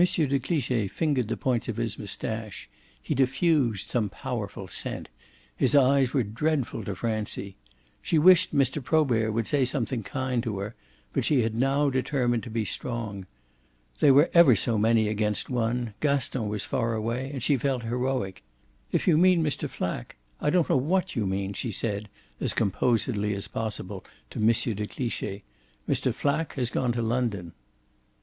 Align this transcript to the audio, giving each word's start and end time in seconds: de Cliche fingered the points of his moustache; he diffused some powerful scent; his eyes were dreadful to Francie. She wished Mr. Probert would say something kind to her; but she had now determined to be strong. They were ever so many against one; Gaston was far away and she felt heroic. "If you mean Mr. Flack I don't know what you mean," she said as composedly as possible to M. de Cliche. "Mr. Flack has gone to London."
de 0.15 0.39
Cliche 0.39 0.87
fingered 0.87 1.27
the 1.27 1.37
points 1.37 1.67
of 1.67 1.77
his 1.77 1.99
moustache; 1.99 2.67
he 3.03 3.13
diffused 3.13 3.87
some 3.87 4.09
powerful 4.09 4.67
scent; 4.67 5.09
his 5.55 5.75
eyes 5.75 6.11
were 6.11 6.23
dreadful 6.23 6.83
to 6.83 6.95
Francie. 6.95 7.55
She 8.01 8.17
wished 8.17 8.51
Mr. 8.51 8.83
Probert 8.83 9.31
would 9.31 9.45
say 9.45 9.63
something 9.63 10.01
kind 10.01 10.41
to 10.41 10.57
her; 10.57 10.73
but 11.13 11.23
she 11.23 11.43
had 11.43 11.53
now 11.53 11.91
determined 11.91 12.41
to 12.41 12.49
be 12.49 12.65
strong. 12.65 13.27
They 13.99 14.09
were 14.09 14.31
ever 14.33 14.55
so 14.55 14.79
many 14.79 15.07
against 15.07 15.51
one; 15.51 15.93
Gaston 15.99 16.47
was 16.49 16.65
far 16.65 16.95
away 16.95 17.29
and 17.31 17.43
she 17.43 17.55
felt 17.55 17.83
heroic. 17.83 18.41
"If 18.91 19.07
you 19.07 19.19
mean 19.19 19.43
Mr. 19.43 19.69
Flack 19.69 20.15
I 20.39 20.49
don't 20.49 20.67
know 20.67 20.77
what 20.77 21.15
you 21.15 21.27
mean," 21.27 21.53
she 21.53 21.71
said 21.71 22.09
as 22.39 22.55
composedly 22.55 23.35
as 23.35 23.47
possible 23.47 24.03
to 24.31 24.39
M. 24.39 24.47
de 24.47 24.85
Cliche. 24.87 25.43
"Mr. 25.87 26.11
Flack 26.11 26.53
has 26.53 26.71
gone 26.71 26.91
to 26.93 27.03
London." 27.03 27.53